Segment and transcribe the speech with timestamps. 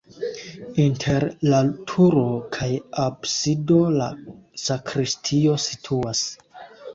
[0.83, 1.59] Inter la
[1.91, 2.23] turo
[2.55, 2.69] kaj
[3.03, 4.09] absido la
[4.63, 6.25] sakristio situas.